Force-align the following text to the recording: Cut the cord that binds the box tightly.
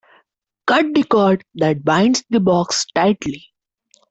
Cut 0.65 0.95
the 0.95 1.03
cord 1.03 1.43
that 1.53 1.85
binds 1.85 2.23
the 2.31 2.39
box 2.39 2.87
tightly. 2.95 3.53